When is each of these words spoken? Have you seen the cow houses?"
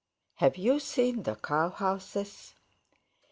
Have 0.37 0.57
you 0.57 0.79
seen 0.79 1.21
the 1.21 1.35
cow 1.35 1.69
houses?" 1.69 2.55